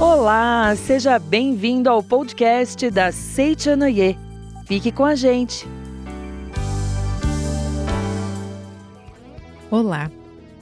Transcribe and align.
Olá, 0.00 0.74
seja 0.74 1.16
bem-vindo 1.16 1.88
ao 1.88 2.02
podcast 2.02 2.90
da 2.90 3.12
Seichanoye. 3.12 4.18
Fique 4.66 4.90
com 4.90 5.04
a 5.04 5.14
gente. 5.14 5.64
Olá, 9.70 10.10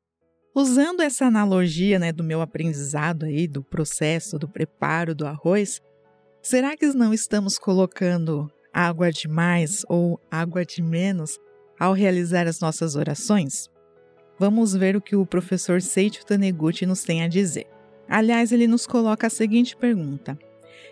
Usando 0.56 1.02
essa 1.02 1.26
analogia, 1.26 2.00
né, 2.00 2.14
do 2.14 2.24
meu 2.24 2.40
aprendizado 2.40 3.26
aí 3.26 3.50
do 3.50 3.62
processo 3.62 4.40
do 4.40 4.48
preparo 4.48 5.14
do 5.14 5.28
arroz, 5.28 5.82
será 6.42 6.78
que 6.78 6.88
não 6.94 7.14
estamos 7.14 7.58
colocando 7.58 8.50
água 8.74 9.12
demais 9.12 9.82
ou 9.90 10.18
água 10.32 10.64
de 10.64 10.82
menos 10.82 11.38
ao 11.78 11.92
realizar 11.92 12.48
as 12.48 12.62
nossas 12.62 12.96
orações? 12.96 13.70
Vamos 14.42 14.74
ver 14.74 14.96
o 14.96 15.02
que 15.02 15.16
o 15.16 15.24
professor 15.24 15.84
Seiichi 15.84 16.26
Taneguchi 16.26 16.84
nos 16.88 17.04
tem 17.04 17.22
a 17.22 17.28
dizer. 17.28 17.68
Aliás, 18.10 18.52
ele 18.52 18.66
nos 18.66 18.88
coloca 18.88 19.28
a 19.28 19.30
seguinte 19.30 19.78
pergunta: 19.78 20.36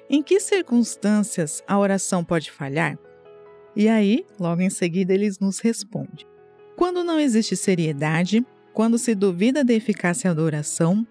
Em 0.08 0.22
que 0.22 0.40
circunstâncias 0.40 1.64
a 1.68 1.80
oração 1.80 2.24
pode 2.24 2.52
falhar? 2.52 2.96
E 3.76 3.90
aí, 3.90 4.24
logo 4.40 4.62
em 4.62 4.70
seguida, 4.70 5.16
ele 5.16 5.32
nos 5.42 5.58
responde: 5.58 6.28
Quando 6.76 7.04
não 7.04 7.20
existe 7.20 7.56
seriedade, 7.56 8.46
quando 8.72 9.00
se 9.00 9.16
duvida 9.16 9.64
da 9.64 9.74
eficácia 9.74 10.32
da 10.36 10.44
oração, 10.44 11.04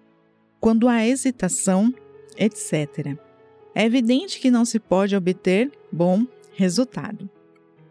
quando 0.60 0.86
há 0.86 1.04
hesitação, 1.04 1.92
etc. 2.36 3.18
É 3.74 3.84
evidente 3.84 4.38
que 4.38 4.48
não 4.48 4.64
se 4.64 4.78
pode 4.78 5.16
obter 5.16 5.72
bom 5.90 6.24
resultado. 6.52 7.28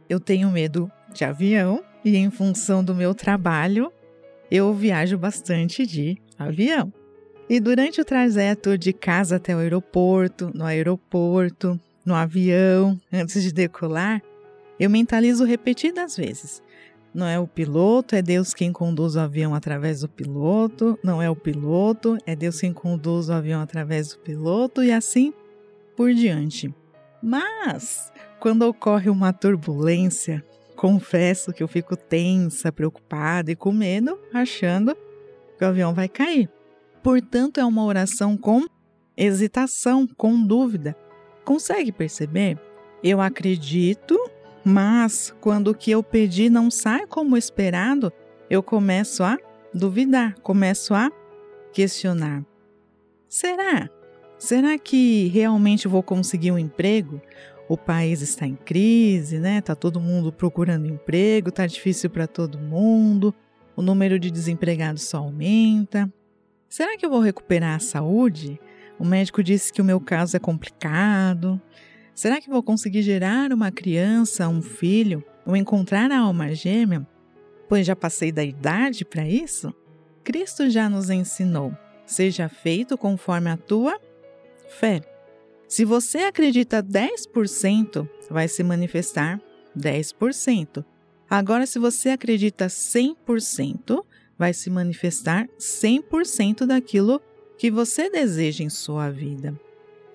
Eu 0.08 0.22
tenho 0.22 0.50
medo 0.50 0.90
de 1.14 1.26
avião 1.26 1.84
e, 2.06 2.16
em 2.16 2.32
função 2.32 2.82
do 2.82 2.96
meu 2.96 3.14
trabalho, 3.14 3.92
eu 4.50 4.74
viajo 4.74 5.18
bastante 5.18 5.86
de 5.86 6.18
avião. 6.38 6.92
E 7.50 7.60
durante 7.60 8.02
o 8.02 8.06
trajeto 8.06 8.78
de 8.78 8.92
casa 8.92 9.38
até 9.38 9.56
o 9.56 9.60
aeroporto, 9.60 10.52
no 10.54 10.66
aeroporto, 10.66 11.80
no 12.06 12.14
avião, 12.14 13.00
antes 13.12 13.42
de 13.44 13.54
decolar, 13.54 14.22
eu 14.80 14.90
mentalizo 14.90 15.46
repetidas 15.46 16.18
vezes. 16.18 16.62
Não 17.14 17.26
é 17.26 17.40
o 17.40 17.48
piloto, 17.48 18.16
é 18.16 18.22
Deus 18.22 18.54
quem 18.54 18.72
conduz 18.72 19.16
o 19.16 19.20
avião 19.20 19.56
através 19.56 20.02
do 20.02 20.10
piloto. 20.10 21.00
Não 21.04 21.22
é 21.22 21.30
o 21.30 21.36
piloto, 21.36 22.18
é 22.26 22.36
Deus 22.36 22.60
quem 22.60 22.72
conduz 22.72 23.30
o 23.30 23.34
avião 23.34 23.62
através 23.62 24.10
do 24.10 24.20
piloto 24.20 24.84
e 24.84 24.92
assim 24.92 25.34
por 25.96 26.14
diante. 26.14 26.72
Mas, 27.22 28.12
quando 28.40 28.64
ocorre 28.64 29.10
uma 29.10 29.34
turbulência, 29.34 30.46
confesso 30.78 31.52
que 31.52 31.64
eu 31.64 31.68
fico 31.68 31.98
tensa, 31.98 32.72
preocupada 32.72 33.52
e 33.52 33.56
com 33.56 33.74
medo, 33.74 34.18
achando 34.32 34.96
que 35.58 35.66
o 35.66 35.68
avião 35.68 35.94
vai 35.94 36.08
cair. 36.08 36.50
Portanto, 37.04 37.60
é 37.60 37.66
uma 37.66 37.84
oração 37.84 38.38
com 38.38 38.66
hesitação, 39.18 40.08
com 40.16 40.42
dúvida. 40.42 40.96
Consegue 41.44 41.92
perceber? 41.92 42.60
Eu 43.04 43.20
acredito, 43.20 44.18
mas 44.64 45.34
quando 45.42 45.70
o 45.70 45.76
que 45.76 45.90
eu 45.90 46.04
pedi 46.04 46.50
não 46.50 46.70
sai 46.70 47.08
como 47.08 47.36
esperado, 47.36 48.14
eu 48.50 48.62
começo 48.62 49.24
a 49.24 49.38
duvidar, 49.74 50.36
começo 50.42 50.94
a 50.94 51.10
questionar. 51.74 52.46
Será? 53.28 53.90
Será 54.38 54.78
que 54.78 55.28
realmente 55.30 55.88
vou 55.88 56.04
conseguir 56.04 56.52
um 56.52 56.60
emprego? 56.60 57.20
O 57.68 57.78
país 57.78 58.22
está 58.22 58.48
em 58.48 58.56
crise, 58.56 59.40
né? 59.40 59.62
Tá 59.62 59.76
todo 59.76 60.00
mundo 60.00 60.32
procurando 60.32 60.88
emprego, 60.88 61.52
tá 61.52 61.68
difícil 61.68 62.10
para 62.10 62.28
todo 62.28 62.58
mundo, 62.58 63.34
o 63.76 63.82
número 63.82 64.18
de 64.18 64.32
desempregados 64.32 65.04
só 65.04 65.18
aumenta. 65.18 66.12
Será 66.70 66.98
que 66.98 67.06
eu 67.06 67.10
vou 67.10 67.20
recuperar 67.20 67.76
a 67.76 67.80
saúde? 67.80 68.60
O 69.00 69.06
médico 69.06 69.44
disse 69.44 69.72
que 69.72 69.82
o 69.82 69.86
meu 69.86 70.00
caso 70.00 70.36
é 70.36 70.40
complicado. 70.40 71.62
Será 72.14 72.42
que 72.42 72.50
vou 72.50 72.64
conseguir 72.64 73.04
gerar 73.04 73.54
uma 73.54 73.72
criança, 73.72 74.50
um 74.50 74.62
filho, 74.62 75.24
ou 75.46 75.56
encontrar 75.56 76.12
a 76.12 76.20
alma 76.20 76.54
gêmea? 76.54 77.08
Pois 77.70 77.86
já 77.86 77.96
passei 77.96 78.32
da 78.32 78.44
idade 78.44 79.06
para 79.06 79.28
isso? 79.28 79.74
Cristo 80.24 80.70
já 80.70 80.90
nos 80.90 81.10
ensinou: 81.10 81.72
seja 82.06 82.50
feito 82.50 82.98
conforme 82.98 83.50
a 83.50 83.58
tua 83.58 84.00
fé. 84.68 85.02
Se 85.68 85.84
você 85.84 86.20
acredita 86.20 86.82
10%, 86.82 88.08
vai 88.30 88.48
se 88.48 88.64
manifestar 88.64 89.42
10%. 89.78 90.84
Agora, 91.30 91.66
se 91.66 91.78
você 91.78 92.10
acredita 92.10 92.68
100%, 92.68 94.04
vai 94.38 94.54
se 94.54 94.70
manifestar 94.70 95.48
100% 95.60 96.66
daquilo 96.66 97.22
que 97.58 97.70
você 97.70 98.10
deseja 98.10 98.64
em 98.64 98.70
sua 98.70 99.10
vida. 99.10 99.60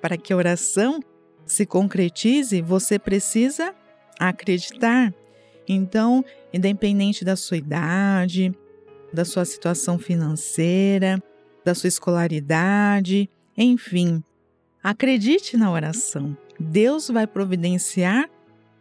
Para 0.00 0.16
que 0.16 0.32
a 0.32 0.36
oração 0.36 1.00
se 1.44 1.66
concretize, 1.66 2.62
você 2.62 2.98
precisa 2.98 3.74
acreditar. 4.18 5.12
Então, 5.68 6.24
independente 6.52 7.24
da 7.24 7.36
sua 7.36 7.58
idade, 7.58 8.54
da 9.12 9.24
sua 9.24 9.44
situação 9.44 9.98
financeira, 9.98 11.22
da 11.62 11.74
sua 11.74 11.88
escolaridade, 11.88 13.28
enfim, 13.56 14.24
Acredite 14.82 15.56
na 15.56 15.70
oração. 15.70 16.36
Deus 16.58 17.08
vai 17.08 17.26
providenciar 17.26 18.28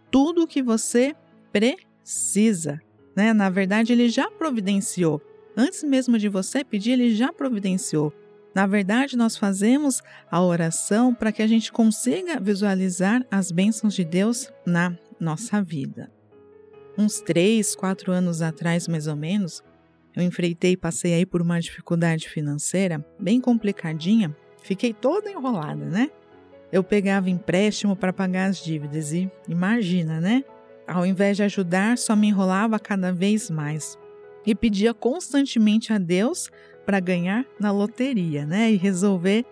tudo 0.10 0.44
o 0.44 0.48
que 0.48 0.64
você 0.64 1.16
precisa. 1.54 2.82
Né? 3.16 3.34
Na 3.34 3.50
verdade, 3.50 3.94
ele 3.94 4.10
já 4.10 4.30
providenciou. 4.32 5.22
Antes 5.56 5.84
mesmo 5.84 6.18
de 6.18 6.28
você 6.28 6.64
pedir, 6.64 6.94
ele 6.94 7.14
já 7.14 7.32
providenciou. 7.32 8.12
Na 8.54 8.66
verdade, 8.66 9.16
nós 9.16 9.38
fazemos 9.38 10.02
a 10.30 10.42
oração 10.42 11.14
para 11.14 11.32
que 11.32 11.42
a 11.42 11.48
gente 11.48 11.72
consiga 11.72 12.40
visualizar 12.40 13.26
as 13.30 13.52
bênçãos 13.52 13.94
de 13.94 14.04
Deus 14.04 14.52
na 14.66 14.98
nossa 15.20 15.62
vida. 15.62 16.12
Uns 16.98 17.22
três, 17.22 17.76
quatro 17.76 18.12
anos 18.12 18.42
atrás, 18.42 18.88
mais 18.88 19.08
ou 19.08 19.16
menos, 19.16 19.64
eu 20.16 20.24
enfrentei 20.24 20.72
e 20.72 20.78
passei 20.78 21.14
aí 21.14 21.26
por 21.26 21.42
uma 21.42 21.60
dificuldade 21.60 22.28
financeira 22.28 23.06
bem 23.20 23.40
complicadinha 23.40 24.36
Fiquei 24.62 24.94
toda 24.94 25.30
enrolada, 25.30 25.86
né? 25.86 26.10
Eu 26.72 26.84
pegava 26.84 27.30
empréstimo 27.30 27.96
para 27.96 28.14
pagar 28.14 28.50
as 28.50 28.64
dívidas 28.64 29.12
e 29.12 29.30
imagina, 29.48 30.22
né? 30.22 30.44
Ao 30.88 31.06
invés 31.06 31.38
de 31.38 31.44
ajudar, 31.44 31.98
só 31.98 32.16
me 32.16 32.28
enrolava 32.28 32.80
cada 32.80 33.12
vez 33.12 33.50
mais 33.50 33.98
e 34.46 34.56
pedia 34.56 34.94
constantemente 34.94 35.94
a 35.94 35.98
Deus 35.98 36.50
para 36.86 37.00
ganhar 37.00 37.46
na 37.60 37.72
loteria, 37.72 38.46
né? 38.46 38.72
E 38.72 38.78
resolver 38.78 39.46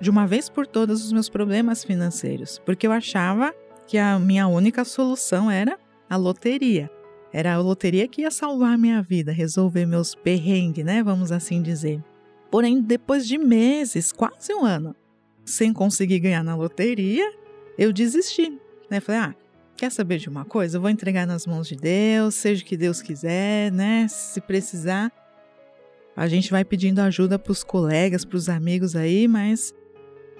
de 0.00 0.08
uma 0.08 0.26
vez 0.26 0.48
por 0.48 0.66
todas 0.66 1.04
os 1.04 1.12
meus 1.12 1.28
problemas 1.28 1.84
financeiros, 1.84 2.58
porque 2.64 2.86
eu 2.86 2.92
achava 2.92 3.54
que 3.86 3.98
a 3.98 4.18
minha 4.18 4.46
única 4.46 4.84
solução 4.84 5.50
era 5.50 5.78
a 6.08 6.16
loteria. 6.16 6.90
Era 7.32 7.54
a 7.54 7.58
loteria 7.58 8.08
que 8.08 8.22
ia 8.22 8.30
salvar 8.30 8.76
minha 8.78 9.02
vida, 9.02 9.30
resolver 9.30 9.86
meus 9.86 10.14
perrengues, 10.14 10.84
né? 10.84 11.02
Vamos 11.02 11.30
assim 11.30 11.62
dizer. 11.62 12.02
Porém, 12.50 12.80
depois 12.80 13.26
de 13.26 13.38
meses, 13.38 14.10
quase 14.10 14.52
um 14.52 14.64
ano, 14.64 14.94
sem 15.44 15.72
conseguir 15.72 16.18
ganhar 16.18 16.42
na 16.42 16.56
loteria, 16.56 17.32
eu 17.78 17.92
desisti. 17.92 18.58
Né? 18.90 19.00
Falei, 19.00 19.20
ah, 19.20 19.34
quer 19.76 19.90
saber 19.90 20.18
de 20.18 20.28
uma 20.28 20.44
coisa? 20.44 20.76
Eu 20.76 20.80
vou 20.80 20.90
entregar 20.90 21.26
nas 21.26 21.46
mãos 21.46 21.68
de 21.68 21.76
Deus, 21.76 22.34
seja 22.34 22.62
o 22.62 22.66
que 22.66 22.76
Deus 22.76 23.00
quiser, 23.00 23.70
né? 23.70 24.06
Se 24.08 24.40
precisar. 24.40 25.12
a 26.16 26.26
gente 26.26 26.50
vai 26.50 26.64
pedindo 26.64 26.98
ajuda 26.98 27.38
para 27.38 27.52
os 27.52 27.64
colegas, 27.64 28.24
para 28.24 28.36
os 28.36 28.48
amigos 28.48 28.94
aí, 28.96 29.26
mas 29.26 29.72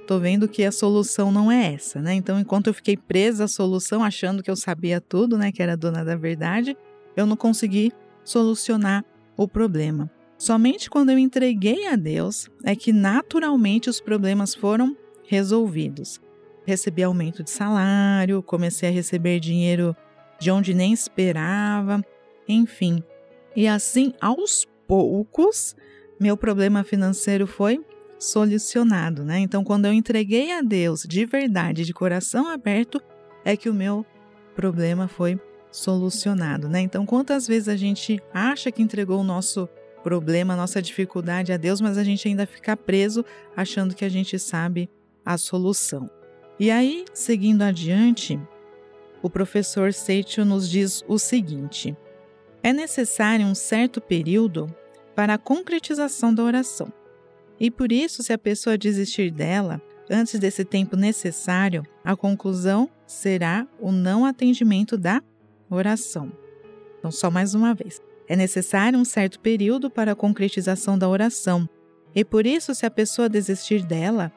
tô 0.06 0.18
vendo 0.18 0.48
que 0.48 0.64
a 0.64 0.72
solução 0.72 1.30
não 1.30 1.50
é 1.50 1.74
essa, 1.74 2.02
né? 2.02 2.12
Então, 2.12 2.38
enquanto 2.40 2.66
eu 2.66 2.74
fiquei 2.74 2.96
presa 2.96 3.44
à 3.44 3.48
solução, 3.48 4.02
achando 4.02 4.42
que 4.42 4.50
eu 4.50 4.56
sabia 4.56 5.00
tudo, 5.00 5.38
né, 5.38 5.52
que 5.52 5.62
era 5.62 5.76
dona 5.76 6.04
da 6.04 6.16
verdade, 6.16 6.76
eu 7.16 7.24
não 7.24 7.36
consegui 7.36 7.92
solucionar 8.24 9.04
o 9.36 9.46
problema. 9.46 10.10
Somente 10.40 10.88
quando 10.88 11.10
eu 11.10 11.18
entreguei 11.18 11.86
a 11.86 11.96
Deus 11.96 12.48
é 12.64 12.74
que 12.74 12.94
naturalmente 12.94 13.90
os 13.90 14.00
problemas 14.00 14.54
foram 14.54 14.96
resolvidos. 15.28 16.18
Recebi 16.64 17.02
aumento 17.02 17.42
de 17.44 17.50
salário, 17.50 18.42
comecei 18.42 18.88
a 18.88 18.92
receber 18.92 19.38
dinheiro 19.38 19.94
de 20.38 20.50
onde 20.50 20.72
nem 20.72 20.94
esperava, 20.94 22.02
enfim. 22.48 23.02
E 23.54 23.68
assim, 23.68 24.14
aos 24.18 24.66
poucos, 24.88 25.76
meu 26.18 26.38
problema 26.38 26.84
financeiro 26.84 27.46
foi 27.46 27.84
solucionado, 28.18 29.22
né? 29.22 29.40
Então, 29.40 29.62
quando 29.62 29.84
eu 29.84 29.92
entreguei 29.92 30.52
a 30.52 30.62
Deus 30.62 31.02
de 31.06 31.26
verdade, 31.26 31.84
de 31.84 31.92
coração 31.92 32.48
aberto, 32.48 32.98
é 33.44 33.54
que 33.58 33.68
o 33.68 33.74
meu 33.74 34.06
problema 34.56 35.06
foi 35.06 35.38
solucionado, 35.70 36.66
né? 36.66 36.80
Então, 36.80 37.04
quantas 37.04 37.46
vezes 37.46 37.68
a 37.68 37.76
gente 37.76 38.18
acha 38.32 38.72
que 38.72 38.82
entregou 38.82 39.20
o 39.20 39.24
nosso 39.24 39.68
problema, 40.02 40.56
nossa 40.56 40.80
dificuldade 40.80 41.52
a 41.52 41.56
Deus, 41.56 41.80
mas 41.80 41.98
a 41.98 42.04
gente 42.04 42.26
ainda 42.26 42.46
fica 42.46 42.76
preso 42.76 43.24
achando 43.56 43.94
que 43.94 44.04
a 44.04 44.08
gente 44.08 44.38
sabe 44.38 44.90
a 45.24 45.36
solução. 45.38 46.10
E 46.58 46.70
aí, 46.70 47.04
seguindo 47.14 47.62
adiante, 47.62 48.38
o 49.22 49.30
professor 49.30 49.92
Seicho 49.92 50.44
nos 50.44 50.68
diz 50.68 51.04
o 51.08 51.18
seguinte: 51.18 51.96
é 52.62 52.72
necessário 52.72 53.46
um 53.46 53.54
certo 53.54 54.00
período 54.00 54.74
para 55.14 55.34
a 55.34 55.38
concretização 55.38 56.34
da 56.34 56.42
oração. 56.42 56.92
E 57.58 57.70
por 57.70 57.92
isso, 57.92 58.22
se 58.22 58.32
a 58.32 58.38
pessoa 58.38 58.78
desistir 58.78 59.30
dela 59.30 59.80
antes 60.10 60.38
desse 60.40 60.64
tempo 60.64 60.96
necessário, 60.96 61.86
a 62.02 62.16
conclusão 62.16 62.90
será 63.06 63.66
o 63.78 63.92
não 63.92 64.24
atendimento 64.24 64.96
da 64.96 65.22
oração. 65.68 66.32
Então, 66.98 67.10
só 67.10 67.30
mais 67.30 67.54
uma 67.54 67.74
vez. 67.74 68.00
É 68.30 68.36
necessário 68.36 68.96
um 68.96 69.04
certo 69.04 69.40
período 69.40 69.90
para 69.90 70.12
a 70.12 70.14
concretização 70.14 70.96
da 70.96 71.08
oração. 71.08 71.68
E 72.14 72.24
por 72.24 72.46
isso, 72.46 72.72
se 72.76 72.86
a 72.86 72.90
pessoa 72.90 73.28
desistir 73.28 73.84
dela, 73.84 74.30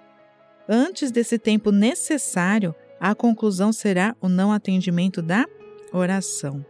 antes 0.68 1.12
desse 1.12 1.38
tempo 1.38 1.72
necessário, 1.72 2.74
a 3.00 3.13
conclusão 3.13 3.72
será 3.72 4.16
o 4.19 4.28
não 4.28 4.51
atendimento 4.51 5.22
da 5.22 5.45
oração. 5.94 6.66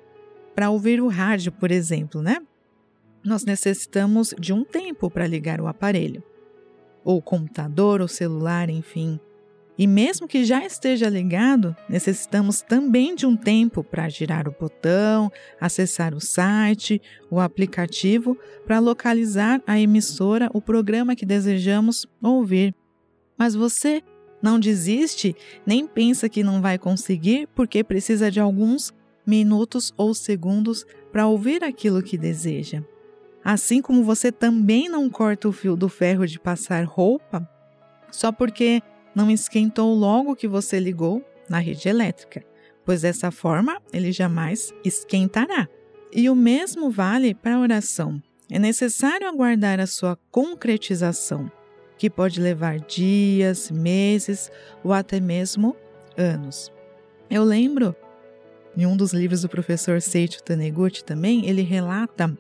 Para 0.54 0.70
ouvir 0.70 1.02
o 1.02 1.08
rádio, 1.08 1.54
por 1.54 1.72
exemplo, 1.72 2.22
né? 2.22 2.40
Nós 3.24 3.46
necessitamos 3.46 4.36
de 4.38 4.52
um 4.52 4.66
tempo 4.66 5.10
para 5.10 5.26
ligar 5.26 5.62
o 5.62 5.68
aparelho 5.68 6.22
ou 7.06 7.22
computador 7.22 8.02
ou 8.02 8.08
celular, 8.10 8.70
enfim. 8.70 9.18
E 9.78 9.88
mesmo 9.88 10.28
que 10.28 10.44
já 10.44 10.64
esteja 10.64 11.10
ligado, 11.10 11.76
necessitamos 11.90 12.62
também 12.62 13.16
de 13.16 13.26
um 13.26 13.36
tempo 13.36 13.84
para 13.84 14.08
girar 14.08 14.48
o 14.48 14.56
botão, 14.58 15.32
acessar 15.60 16.14
o 16.14 16.22
site, 16.22 17.02
o 17.30 17.40
aplicativo, 17.40 18.38
para 18.66 18.80
localizar 18.80 19.62
a 19.66 19.80
emissora, 19.80 20.50
o 20.54 20.62
programa 20.62 21.16
que 21.16 21.26
desejamos 21.26 22.06
ouvir. 22.22 22.76
Mas 23.38 23.56
você 23.56 24.04
não 24.42 24.60
desiste 24.60 25.36
nem 25.66 25.88
pensa 25.88 26.30
que 26.30 26.44
não 26.44 26.62
vai 26.62 26.78
conseguir 26.78 27.48
porque 27.56 27.84
precisa 27.84 28.30
de 28.30 28.40
alguns 28.40 28.94
minutos 29.26 29.92
ou 29.98 30.14
segundos 30.14 30.86
para 31.12 31.26
ouvir 31.26 31.64
aquilo 31.64 32.04
que 32.04 32.18
deseja. 32.18 32.84
Assim 33.44 33.82
como 33.82 34.04
você 34.04 34.32
também 34.32 34.88
não 34.88 35.10
corta 35.10 35.50
o 35.50 35.52
fio 35.52 35.76
do 35.76 35.90
ferro 35.90 36.28
de 36.28 36.40
passar 36.40 36.86
roupa 36.86 37.50
só 38.12 38.32
porque 38.32 38.82
não 39.16 39.30
esquentou 39.30 39.94
logo 39.94 40.36
que 40.36 40.48
você 40.48 40.80
ligou 40.80 41.24
na 41.50 41.60
rede 41.60 41.88
elétrica, 41.88 42.44
pois 42.86 43.02
dessa 43.02 43.32
forma 43.32 43.82
ele 43.92 44.12
jamais 44.12 44.74
esquentará. 44.84 45.68
E 46.12 46.30
o 46.30 46.36
mesmo 46.36 46.92
vale 46.92 47.34
para 47.34 47.56
a 47.56 47.60
oração. 47.60 48.22
É 48.50 48.60
necessário 48.60 49.28
aguardar 49.28 49.80
a 49.80 49.88
sua 49.88 50.18
concretização, 50.30 51.52
que 51.98 52.10
pode 52.10 52.40
levar 52.40 52.80
dias, 52.80 53.72
meses 53.72 54.52
ou 54.84 54.94
até 54.94 55.20
mesmo 55.20 55.76
anos. 56.18 56.72
Eu 57.30 57.44
lembro, 57.44 57.96
em 58.78 58.86
um 58.86 58.96
dos 58.96 59.14
livros 59.14 59.42
do 59.42 59.50
professor 59.50 60.02
Seiichi 60.02 60.44
Taniguchi 60.44 61.04
também, 61.04 61.48
ele 61.48 61.62
relata 61.62 62.38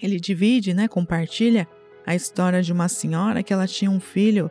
ele 0.00 0.20
divide, 0.20 0.74
né, 0.74 0.86
compartilha 0.86 1.66
a 2.06 2.14
história 2.14 2.62
de 2.62 2.72
uma 2.72 2.88
senhora 2.88 3.42
que 3.42 3.52
ela 3.52 3.66
tinha 3.66 3.90
um 3.90 4.00
filho 4.00 4.50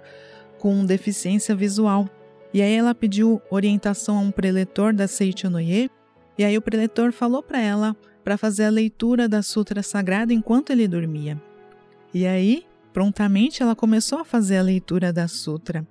com 0.64 0.86
deficiência 0.86 1.54
visual. 1.54 2.08
E 2.54 2.62
aí 2.62 2.72
ela 2.72 2.96
pediu 2.96 3.42
orientação 3.50 4.18
a 4.18 4.22
um 4.22 4.32
preletor 4.32 4.94
da 4.94 5.10
Seichonoye, 5.10 5.92
e 6.38 6.46
aí 6.46 6.58
o 6.58 6.62
preletor 6.62 7.12
falou 7.12 7.44
para 7.44 7.60
ela 7.60 7.94
para 8.24 8.38
fazer 8.38 8.64
a 8.64 8.70
leitura 8.70 9.28
da 9.28 9.42
sutra 9.42 9.84
sagrada 9.84 10.32
enquanto 10.32 10.70
ele 10.70 10.88
dormia. 10.88 11.38
E 12.14 12.26
aí, 12.26 12.66
prontamente 12.94 13.62
ela 13.62 13.76
começou 13.76 14.20
a 14.20 14.24
fazer 14.24 14.56
a 14.56 14.62
leitura 14.62 15.12
da 15.12 15.28
sutra. 15.28 15.86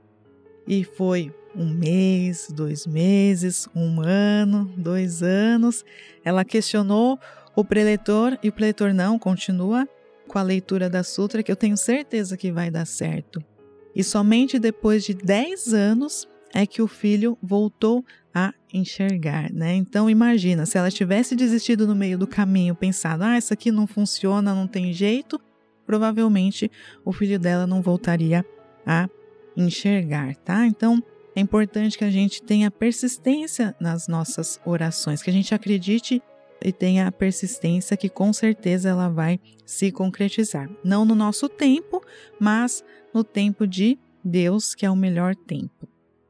E 0.66 0.84
foi 0.84 1.30
um 1.54 1.68
mês, 1.68 2.48
dois 2.50 2.86
meses, 2.86 3.68
um 3.76 4.00
ano, 4.00 4.72
dois 4.74 5.22
anos. 5.22 5.84
Ela 6.24 6.46
questionou 6.46 7.18
o 7.54 7.62
preletor 7.62 8.38
e 8.42 8.48
o 8.48 8.52
preletor 8.52 8.94
não 8.94 9.18
continua 9.18 9.86
com 10.26 10.38
a 10.38 10.42
leitura 10.42 10.88
da 10.88 11.02
sutra, 11.02 11.42
que 11.42 11.52
eu 11.52 11.56
tenho 11.56 11.76
certeza 11.76 12.38
que 12.38 12.50
vai 12.50 12.70
dar 12.70 12.86
certo. 12.86 13.44
E 13.94 14.02
somente 14.02 14.58
depois 14.58 15.04
de 15.04 15.14
10 15.14 15.74
anos 15.74 16.28
é 16.54 16.66
que 16.66 16.82
o 16.82 16.86
filho 16.86 17.36
voltou 17.42 18.04
a 18.34 18.52
enxergar, 18.72 19.52
né? 19.52 19.74
Então 19.74 20.08
imagina, 20.08 20.64
se 20.64 20.78
ela 20.78 20.90
tivesse 20.90 21.36
desistido 21.36 21.86
no 21.86 21.94
meio 21.94 22.18
do 22.18 22.26
caminho, 22.26 22.74
pensado, 22.74 23.24
ah, 23.24 23.36
isso 23.36 23.52
aqui 23.52 23.70
não 23.70 23.86
funciona, 23.86 24.54
não 24.54 24.66
tem 24.66 24.92
jeito, 24.92 25.40
provavelmente 25.86 26.70
o 27.04 27.12
filho 27.12 27.38
dela 27.38 27.66
não 27.66 27.82
voltaria 27.82 28.44
a 28.86 29.08
enxergar, 29.56 30.34
tá? 30.36 30.66
Então 30.66 31.02
é 31.36 31.40
importante 31.40 31.98
que 31.98 32.04
a 32.04 32.10
gente 32.10 32.42
tenha 32.42 32.70
persistência 32.70 33.74
nas 33.80 34.08
nossas 34.08 34.60
orações, 34.64 35.22
que 35.22 35.30
a 35.30 35.32
gente 35.32 35.54
acredite 35.54 36.22
e 36.64 36.72
tenha 36.72 37.06
a 37.06 37.12
persistência 37.12 37.96
que 37.96 38.08
com 38.08 38.32
certeza 38.32 38.88
ela 38.88 39.08
vai 39.08 39.40
se 39.64 39.90
concretizar. 39.90 40.68
Não 40.84 41.04
no 41.04 41.14
nosso 41.14 41.48
tempo, 41.48 42.02
mas 42.38 42.84
no 43.12 43.22
tempo 43.22 43.66
de 43.66 43.98
Deus, 44.24 44.74
que 44.74 44.86
é 44.86 44.90
o 44.90 44.96
melhor 44.96 45.34
tempo. 45.34 45.88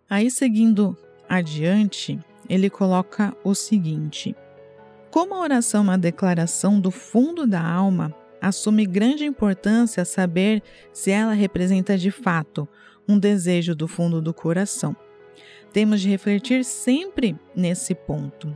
Aí, 0.09 0.31
seguindo 0.31 0.97
adiante, 1.29 2.19
ele 2.49 2.69
coloca 2.69 3.37
o 3.43 3.55
seguinte: 3.55 4.35
Como 5.11 5.35
a 5.35 5.41
oração 5.41 5.81
é 5.81 5.85
uma 5.85 5.99
declaração 5.99 6.81
do 6.81 6.91
fundo 6.91 7.47
da 7.47 7.63
alma, 7.63 8.15
assume 8.41 8.87
grande 8.87 9.25
importância 9.25 10.05
saber 10.05 10.63
se 10.93 11.11
ela 11.11 11.33
representa 11.33 11.97
de 11.97 12.11
fato 12.11 12.69
um 13.09 13.19
desejo 13.19 13.75
do 13.75 13.89
fundo 13.89 14.21
do 14.21 14.35
coração. 14.35 14.97
Temos 15.73 16.01
de 16.01 16.09
refletir 16.09 16.65
sempre 16.65 17.37
nesse 17.55 17.95
ponto. 17.95 18.53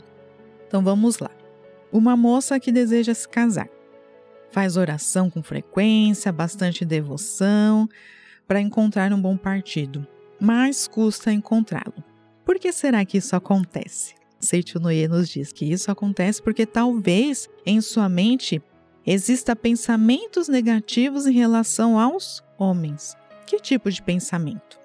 Então 0.66 0.82
vamos 0.82 1.18
lá. 1.18 1.30
Uma 1.96 2.14
moça 2.14 2.60
que 2.60 2.70
deseja 2.70 3.14
se 3.14 3.26
casar. 3.26 3.70
Faz 4.50 4.76
oração 4.76 5.30
com 5.30 5.42
frequência, 5.42 6.30
bastante 6.30 6.84
devoção 6.84 7.88
para 8.46 8.60
encontrar 8.60 9.14
um 9.14 9.20
bom 9.20 9.34
partido, 9.34 10.06
mas 10.38 10.86
custa 10.86 11.32
encontrá-lo. 11.32 12.04
Por 12.44 12.58
que 12.58 12.70
será 12.70 13.02
que 13.06 13.16
isso 13.16 13.34
acontece? 13.34 14.14
Seiichi 14.38 14.78
Noye 14.78 15.08
nos 15.08 15.26
diz 15.26 15.52
que 15.52 15.64
isso 15.64 15.90
acontece 15.90 16.42
porque 16.42 16.66
talvez 16.66 17.48
em 17.64 17.80
sua 17.80 18.10
mente 18.10 18.60
exista 19.06 19.56
pensamentos 19.56 20.48
negativos 20.48 21.26
em 21.26 21.32
relação 21.32 21.98
aos 21.98 22.44
homens. 22.58 23.16
Que 23.46 23.58
tipo 23.58 23.90
de 23.90 24.02
pensamento? 24.02 24.78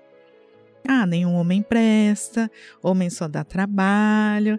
Ah, 0.88 1.06
nenhum 1.06 1.34
homem 1.34 1.62
presta, 1.62 2.50
homem 2.82 3.10
só 3.10 3.27
dá 3.27 3.44
trabalho. 3.44 4.58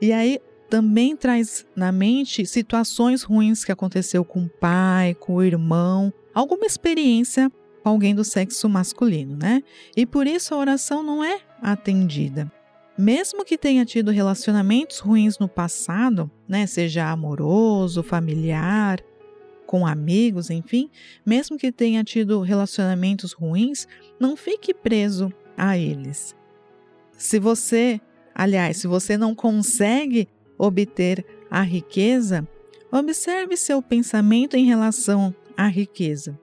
E 0.00 0.14
aí 0.14 0.40
também 0.68 1.16
traz 1.16 1.66
na 1.76 1.92
mente 1.92 2.46
situações 2.46 3.22
ruins 3.22 3.64
que 3.64 3.72
aconteceu 3.72 4.24
com 4.24 4.44
o 4.44 4.48
pai, 4.48 5.14
com 5.14 5.34
o 5.34 5.42
irmão, 5.42 6.12
alguma 6.34 6.66
experiência 6.66 7.50
com 7.82 7.88
alguém 7.90 8.14
do 8.14 8.24
sexo 8.24 8.68
masculino, 8.68 9.36
né? 9.36 9.62
E 9.96 10.06
por 10.06 10.26
isso 10.26 10.54
a 10.54 10.58
oração 10.58 11.02
não 11.02 11.22
é 11.22 11.40
atendida. 11.60 12.50
Mesmo 12.96 13.44
que 13.44 13.58
tenha 13.58 13.84
tido 13.84 14.10
relacionamentos 14.10 15.00
ruins 15.00 15.38
no 15.38 15.48
passado, 15.48 16.30
né, 16.48 16.64
seja 16.64 17.10
amoroso, 17.10 18.02
familiar, 18.02 19.00
com 19.66 19.86
amigos, 19.86 20.50
enfim, 20.50 20.88
mesmo 21.26 21.58
que 21.58 21.72
tenha 21.72 22.04
tido 22.04 22.40
relacionamentos 22.40 23.32
ruins, 23.32 23.88
não 24.20 24.36
fique 24.36 24.72
preso 24.72 25.32
a 25.56 25.76
eles. 25.76 26.36
Se 27.18 27.40
você, 27.40 28.00
aliás, 28.32 28.76
se 28.76 28.86
você 28.86 29.18
não 29.18 29.34
consegue 29.34 30.28
obter 30.58 31.24
a 31.50 31.62
riqueza, 31.62 32.46
observe 32.90 33.56
seu 33.56 33.82
pensamento 33.82 34.56
em 34.56 34.64
relação 34.64 35.34
a 35.56 35.66
riqueza? 35.66 36.38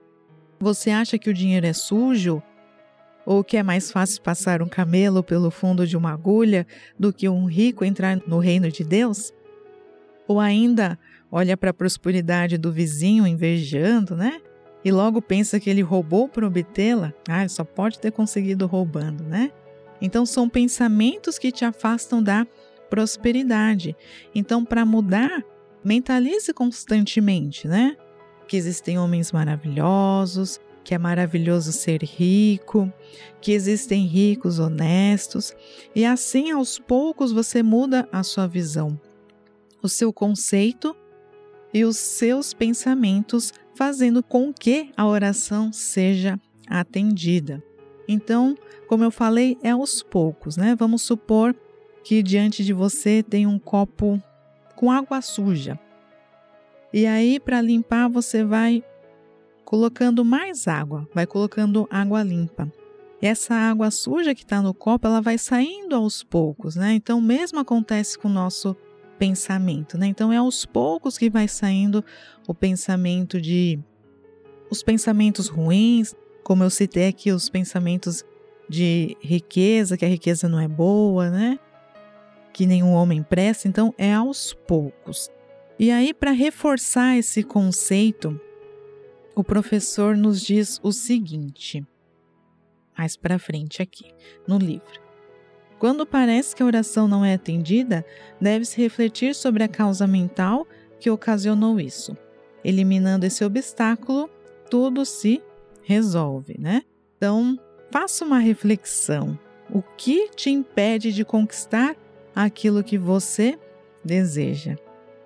Você 0.60 0.90
acha 0.90 1.18
que 1.18 1.28
o 1.28 1.34
dinheiro 1.34 1.66
é 1.66 1.72
sujo? 1.72 2.42
Ou 3.24 3.44
que 3.44 3.56
é 3.56 3.62
mais 3.62 3.90
fácil 3.90 4.22
passar 4.22 4.62
um 4.62 4.68
camelo 4.68 5.22
pelo 5.22 5.50
fundo 5.50 5.86
de 5.86 5.96
uma 5.96 6.12
agulha 6.12 6.66
do 6.98 7.12
que 7.12 7.28
um 7.28 7.44
rico 7.44 7.84
entrar 7.84 8.20
no 8.26 8.38
reino 8.38 8.70
de 8.70 8.84
Deus? 8.84 9.32
Ou 10.26 10.40
ainda 10.40 10.98
olha 11.30 11.56
para 11.56 11.70
a 11.70 11.74
prosperidade 11.74 12.58
do 12.58 12.72
vizinho 12.72 13.26
invejando, 13.26 14.16
né? 14.16 14.40
E 14.84 14.90
logo 14.90 15.22
pensa 15.22 15.60
que 15.60 15.70
ele 15.70 15.82
roubou 15.82 16.28
para 16.28 16.46
obtê-la? 16.46 17.12
Ah, 17.28 17.48
só 17.48 17.64
pode 17.64 17.98
ter 17.98 18.10
conseguido 18.10 18.66
roubando, 18.66 19.22
né? 19.22 19.50
Então 20.00 20.26
são 20.26 20.48
pensamentos 20.48 21.38
que 21.38 21.52
te 21.52 21.64
afastam 21.64 22.20
da 22.20 22.46
prosperidade. 22.92 23.96
Então, 24.34 24.66
para 24.66 24.84
mudar, 24.84 25.42
mentalize 25.82 26.52
constantemente, 26.52 27.66
né? 27.66 27.96
Que 28.46 28.54
existem 28.54 28.98
homens 28.98 29.32
maravilhosos, 29.32 30.60
que 30.84 30.94
é 30.94 30.98
maravilhoso 30.98 31.72
ser 31.72 32.02
rico, 32.02 32.92
que 33.40 33.52
existem 33.52 34.04
ricos 34.04 34.58
honestos, 34.58 35.56
e 35.94 36.04
assim 36.04 36.50
aos 36.50 36.78
poucos 36.78 37.32
você 37.32 37.62
muda 37.62 38.06
a 38.12 38.22
sua 38.22 38.46
visão, 38.46 39.00
o 39.82 39.88
seu 39.88 40.12
conceito 40.12 40.94
e 41.72 41.86
os 41.86 41.96
seus 41.96 42.52
pensamentos, 42.52 43.54
fazendo 43.74 44.22
com 44.22 44.52
que 44.52 44.90
a 44.94 45.06
oração 45.06 45.72
seja 45.72 46.38
atendida. 46.68 47.64
Então, 48.06 48.54
como 48.86 49.02
eu 49.02 49.10
falei, 49.10 49.56
é 49.62 49.70
aos 49.70 50.02
poucos, 50.02 50.58
né? 50.58 50.76
Vamos 50.78 51.00
supor 51.00 51.56
que 52.04 52.22
diante 52.22 52.64
de 52.64 52.72
você 52.72 53.22
tem 53.22 53.46
um 53.46 53.58
copo 53.58 54.22
com 54.74 54.90
água 54.90 55.20
suja. 55.20 55.78
E 56.92 57.06
aí, 57.06 57.40
para 57.40 57.60
limpar, 57.60 58.08
você 58.08 58.44
vai 58.44 58.84
colocando 59.64 60.24
mais 60.24 60.68
água, 60.68 61.08
vai 61.14 61.26
colocando 61.26 61.88
água 61.90 62.22
limpa. 62.22 62.70
E 63.22 63.26
essa 63.26 63.54
água 63.54 63.90
suja 63.90 64.34
que 64.34 64.42
está 64.42 64.60
no 64.60 64.74
copo, 64.74 65.06
ela 65.06 65.22
vai 65.22 65.38
saindo 65.38 65.94
aos 65.94 66.22
poucos, 66.22 66.76
né? 66.76 66.92
Então, 66.94 67.20
mesmo 67.20 67.60
acontece 67.60 68.18
com 68.18 68.28
o 68.28 68.32
nosso 68.32 68.76
pensamento, 69.18 69.96
né? 69.96 70.08
Então, 70.08 70.32
é 70.32 70.36
aos 70.36 70.66
poucos 70.66 71.16
que 71.16 71.30
vai 71.30 71.46
saindo 71.46 72.04
o 72.46 72.52
pensamento 72.52 73.40
de. 73.40 73.78
os 74.68 74.82
pensamentos 74.82 75.46
ruins, 75.46 76.14
como 76.42 76.64
eu 76.64 76.70
citei 76.70 77.06
aqui, 77.06 77.30
os 77.30 77.48
pensamentos 77.48 78.24
de 78.68 79.16
riqueza, 79.20 79.96
que 79.96 80.04
a 80.04 80.08
riqueza 80.08 80.48
não 80.48 80.58
é 80.58 80.66
boa, 80.66 81.30
né? 81.30 81.58
Que 82.52 82.66
nenhum 82.66 82.92
homem 82.92 83.22
presta. 83.22 83.68
Então, 83.68 83.94
é 83.96 84.12
aos 84.12 84.52
poucos. 84.52 85.30
E 85.78 85.90
aí, 85.90 86.12
para 86.12 86.30
reforçar 86.30 87.16
esse 87.16 87.42
conceito, 87.42 88.38
o 89.34 89.42
professor 89.42 90.16
nos 90.16 90.40
diz 90.40 90.78
o 90.82 90.92
seguinte, 90.92 91.84
mais 92.96 93.16
para 93.16 93.38
frente 93.38 93.80
aqui, 93.80 94.12
no 94.46 94.58
livro. 94.58 95.00
Quando 95.78 96.06
parece 96.06 96.54
que 96.54 96.62
a 96.62 96.66
oração 96.66 97.08
não 97.08 97.24
é 97.24 97.34
atendida, 97.34 98.04
deve-se 98.40 98.80
refletir 98.80 99.34
sobre 99.34 99.64
a 99.64 99.68
causa 99.68 100.06
mental 100.06 100.66
que 101.00 101.10
ocasionou 101.10 101.80
isso. 101.80 102.16
Eliminando 102.62 103.26
esse 103.26 103.44
obstáculo, 103.44 104.30
tudo 104.70 105.04
se 105.04 105.42
resolve, 105.82 106.54
né? 106.58 106.82
Então, 107.16 107.58
faça 107.90 108.24
uma 108.24 108.38
reflexão. 108.38 109.36
O 109.68 109.82
que 109.82 110.28
te 110.28 110.50
impede 110.50 111.12
de 111.12 111.24
conquistar 111.24 111.96
aquilo 112.34 112.84
que 112.84 112.98
você 112.98 113.58
deseja? 114.04 114.76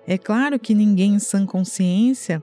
É 0.05 0.17
claro 0.17 0.57
que 0.59 0.73
ninguém 0.73 1.15
em 1.15 1.19
sã 1.19 1.45
consciência 1.45 2.41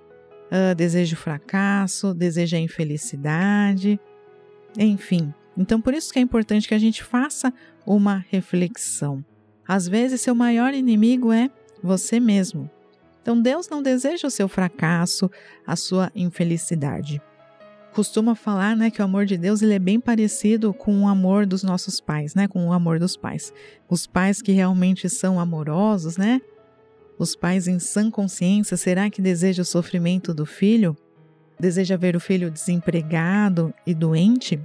uh, 0.50 0.74
deseja 0.74 1.16
o 1.16 1.18
fracasso, 1.18 2.12
deseja 2.12 2.56
a 2.56 2.60
infelicidade, 2.60 3.98
enfim. 4.78 5.32
Então, 5.56 5.80
por 5.80 5.94
isso 5.94 6.12
que 6.12 6.18
é 6.18 6.22
importante 6.22 6.68
que 6.68 6.74
a 6.74 6.78
gente 6.78 7.02
faça 7.02 7.52
uma 7.86 8.24
reflexão. 8.28 9.24
Às 9.66 9.88
vezes, 9.88 10.20
seu 10.20 10.34
maior 10.34 10.74
inimigo 10.74 11.32
é 11.32 11.48
você 11.82 12.20
mesmo. 12.20 12.70
Então, 13.22 13.40
Deus 13.40 13.68
não 13.68 13.82
deseja 13.82 14.28
o 14.28 14.30
seu 14.30 14.48
fracasso, 14.48 15.30
a 15.66 15.76
sua 15.76 16.10
infelicidade. 16.14 17.22
Costuma 17.94 18.34
falar, 18.34 18.76
né, 18.76 18.90
que 18.90 19.00
o 19.00 19.04
amor 19.04 19.24
de 19.24 19.36
Deus 19.36 19.62
ele 19.62 19.74
é 19.74 19.78
bem 19.78 20.00
parecido 20.00 20.74
com 20.74 21.02
o 21.02 21.08
amor 21.08 21.46
dos 21.46 21.62
nossos 21.62 22.00
pais, 22.00 22.34
né, 22.34 22.48
com 22.48 22.66
o 22.66 22.72
amor 22.72 22.98
dos 22.98 23.16
pais. 23.16 23.52
Os 23.88 24.06
pais 24.06 24.42
que 24.42 24.50
realmente 24.50 25.08
são 25.08 25.38
amorosos, 25.38 26.16
né, 26.16 26.40
os 27.18 27.36
pais 27.36 27.68
em 27.68 27.78
sã 27.78 28.10
consciência, 28.10 28.76
será 28.76 29.08
que 29.08 29.22
deseja 29.22 29.62
o 29.62 29.64
sofrimento 29.64 30.34
do 30.34 30.44
filho? 30.44 30.96
Deseja 31.58 31.96
ver 31.96 32.16
o 32.16 32.20
filho 32.20 32.50
desempregado 32.50 33.72
e 33.86 33.94
doente? 33.94 34.60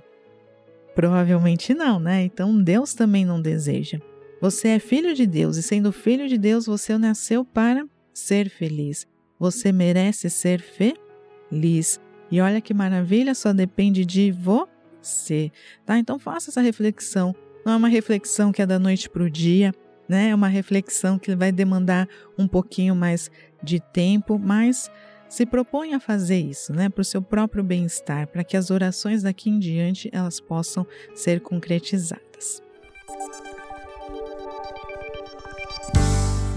Provavelmente 0.95 1.73
não, 1.73 1.99
né? 1.99 2.23
Então 2.23 2.59
Deus 2.61 2.95
também 2.95 3.23
não 3.23 3.39
deseja. 3.39 3.99
Você 4.41 4.69
é 4.69 4.79
filho 4.79 5.13
de 5.13 5.27
Deus 5.27 5.57
e, 5.57 5.63
sendo 5.63 5.91
filho 5.91 6.27
de 6.27 6.37
Deus, 6.37 6.65
você 6.65 6.97
nasceu 6.97 7.45
para 7.45 7.85
ser 8.13 8.49
feliz. 8.49 9.05
Você 9.37 9.71
merece 9.71 10.29
ser 10.29 10.61
feliz. 10.61 11.99
E 12.31 12.39
olha 12.39 12.61
que 12.61 12.73
maravilha, 12.73 13.33
só 13.33 13.51
depende 13.53 14.05
de 14.05 14.31
você, 14.31 15.51
tá? 15.85 15.97
Então 15.97 16.19
faça 16.19 16.51
essa 16.51 16.61
reflexão. 16.61 17.35
Não 17.65 17.73
é 17.73 17.75
uma 17.75 17.89
reflexão 17.89 18.51
que 18.51 18.61
é 18.61 18.65
da 18.65 18.79
noite 18.79 19.09
para 19.09 19.23
o 19.23 19.29
dia, 19.29 19.73
né? 20.07 20.29
É 20.29 20.35
uma 20.35 20.47
reflexão 20.47 21.17
que 21.17 21.35
vai 21.35 21.51
demandar 21.51 22.07
um 22.37 22.47
pouquinho 22.47 22.95
mais 22.95 23.29
de 23.61 23.79
tempo, 23.79 24.39
mas 24.39 24.89
se 25.29 25.45
propõe 25.45 25.93
a 25.93 25.99
fazer 25.99 26.39
isso, 26.39 26.73
né, 26.73 26.89
para 26.89 27.01
o 27.01 27.05
seu 27.05 27.21
próprio 27.21 27.63
bem-estar, 27.63 28.27
para 28.27 28.43
que 28.43 28.57
as 28.57 28.71
orações 28.71 29.21
daqui 29.21 29.49
em 29.49 29.59
diante 29.59 30.09
elas 30.11 30.39
possam 30.39 30.85
ser 31.13 31.39
concretizadas. 31.39 32.63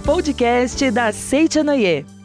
Podcast 0.04 0.90
da 0.90 1.12
Seitianoye. 1.12 2.04
A 2.04 2.21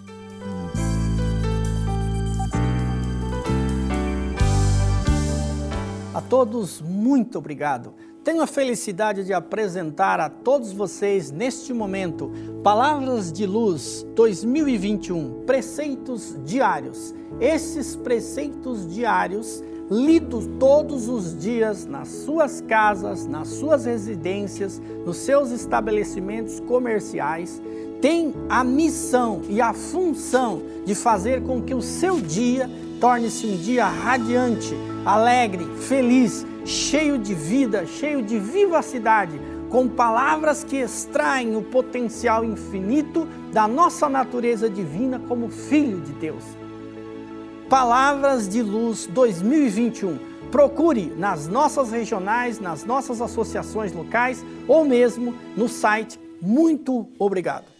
todos, 6.30 6.82
muito 6.82 7.38
obrigado. 7.38 7.94
Tenho 8.24 8.42
a 8.42 8.48
felicidade 8.48 9.24
de 9.24 9.34
apresentar 9.34 10.20
a 10.20 10.30
todos 10.30 10.74
vocês 10.74 11.32
neste 11.32 11.74
momento 11.74 12.32
Palavras 12.62 13.32
de 13.32 13.46
Luz 13.46 14.06
2021, 14.14 15.44
preceitos 15.46 16.36
diários. 16.46 17.16
Esses 17.40 17.96
preceitos 17.96 18.94
diários 18.94 19.64
lidos 19.90 20.46
todos 20.60 21.08
os 21.08 21.40
dias 21.40 21.86
nas 21.86 22.10
suas 22.10 22.60
casas, 22.60 23.26
nas 23.26 23.48
suas 23.48 23.86
residências, 23.86 24.82
nos 25.06 25.16
seus 25.18 25.52
estabelecimentos 25.52 26.60
comerciais, 26.60 27.62
têm 28.02 28.34
a 28.50 28.66
missão 28.66 29.42
e 29.48 29.62
a 29.62 29.74
função 29.74 30.62
de 30.86 30.94
fazer 30.94 31.42
com 31.44 31.62
que 31.62 31.74
o 31.74 31.82
seu 31.82 32.20
dia 32.20 32.70
torne-se 33.00 33.48
um 33.48 33.56
dia 33.56 33.86
radiante, 33.86 34.76
alegre, 35.08 35.66
feliz 35.80 36.46
cheio 36.66 37.18
de 37.18 37.34
vida, 37.34 37.86
cheio 37.86 38.22
de 38.22 38.38
vivacidade, 38.38 39.40
com 39.70 39.88
palavras 39.88 40.66
que 40.66 40.76
extraem 40.76 41.56
o 41.56 41.62
potencial 41.62 42.44
infinito 42.44 43.26
da 43.54 43.70
nossa 43.70 44.10
natureza 44.10 44.70
divina 44.70 45.18
como 45.18 45.50
filho 45.50 46.02
de 46.02 46.12
Deus. 46.12 46.44
Palavras 47.70 48.50
de 48.50 48.62
Luz 48.62 49.08
2021. 49.08 50.20
Procure 50.52 51.14
nas 51.18 51.48
nossas 51.48 51.92
regionais, 51.92 52.60
nas 52.60 52.84
nossas 52.84 53.22
associações 53.22 53.94
locais 53.94 54.46
ou 54.68 54.84
mesmo 54.84 55.34
no 55.56 55.70
site. 55.70 56.20
Muito 56.42 57.08
obrigado. 57.18 57.77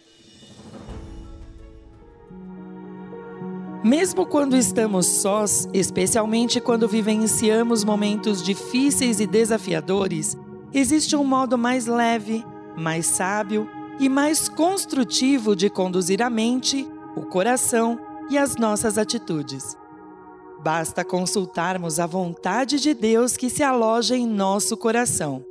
Mesmo 3.88 4.26
quando 4.26 4.54
estamos 4.54 5.06
sós, 5.06 5.66
especialmente 5.72 6.60
quando 6.60 6.86
vivenciamos 6.86 7.84
momentos 7.84 8.42
difíceis 8.42 9.18
e 9.18 9.26
desafiadores, 9.26 10.36
existe 10.74 11.16
um 11.16 11.24
modo 11.24 11.56
mais 11.56 11.86
leve, 11.86 12.44
mais 12.76 13.06
sábio 13.06 13.66
e 13.98 14.06
mais 14.06 14.46
construtivo 14.46 15.56
de 15.56 15.70
conduzir 15.70 16.22
a 16.22 16.28
mente, 16.28 16.86
o 17.16 17.22
coração 17.22 17.98
e 18.28 18.36
as 18.36 18.56
nossas 18.56 18.98
atitudes. 18.98 19.74
Basta 20.62 21.02
consultarmos 21.02 21.98
a 21.98 22.04
vontade 22.04 22.78
de 22.78 22.92
Deus 22.92 23.38
que 23.38 23.48
se 23.48 23.62
aloja 23.62 24.14
em 24.14 24.26
nosso 24.26 24.76
coração. 24.76 25.42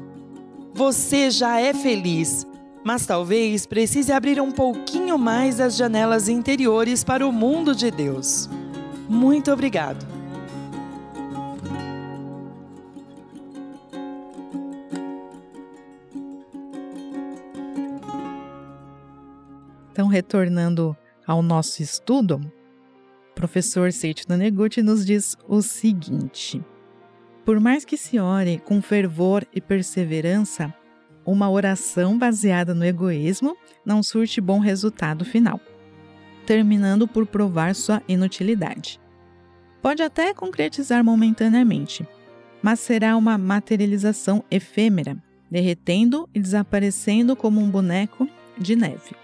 Você 0.73 1.31
já 1.31 1.61
é 1.61 1.75
feliz. 1.75 2.47
mas 2.85 3.07
talvez 3.07 3.65
precise 3.65 4.13
abrir 4.13 4.41
um 4.41 4.51
pouquinho 4.51 5.17
mais 5.17 5.61
as 5.61 5.77
janelas 5.77 6.29
interiores 6.29 7.05
para 7.05 7.25
o 7.27 7.33
mundo 7.33 7.77
de 7.77 7.93
Deus. 7.93 8.51
Muito 9.09 9.53
obrigado. 9.53 10.12
Então, 19.93 20.07
retornando 20.07 20.97
ao 21.27 21.43
nosso 21.43 21.83
estudo, 21.83 22.41
o 23.31 23.35
professor 23.35 23.93
Seiichi 23.93 24.25
Neguchi 24.27 24.83
nos 24.83 25.05
diz 25.05 25.37
o 25.47 25.61
seguinte: 25.61 26.65
Por 27.45 27.61
mais 27.61 27.85
que 27.85 27.99
se 27.99 28.19
ore 28.19 28.59
com 28.59 28.81
fervor 28.81 29.47
e 29.55 29.61
perseverança, 29.61 30.73
uma 31.27 31.51
oração 31.51 32.19
baseada 32.19 32.75
no 32.75 32.87
egoísmo 32.87 33.55
não 33.85 34.03
surte 34.03 34.41
bom 34.41 34.59
resultado 34.61 35.27
final, 35.27 35.61
terminando 36.47 37.07
por 37.07 37.27
provar 37.27 37.75
sua 37.75 38.03
inutilidade. 38.09 38.99
Pode 39.83 40.03
até 40.03 40.33
concretizar 40.33 41.05
momentaneamente, 41.05 42.09
mas 42.63 42.81
será 42.81 43.15
uma 43.15 43.37
materialização 43.37 44.43
efêmera, 44.51 45.23
derretendo 45.51 46.27
e 46.35 46.41
desaparecendo 46.41 47.37
como 47.37 47.61
um 47.61 47.69
boneco 47.69 48.27
de 48.59 48.75
neve. 48.75 49.22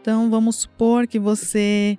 Então, 0.00 0.30
vamos 0.30 0.56
supor 0.56 1.06
que 1.06 1.18
você 1.18 1.98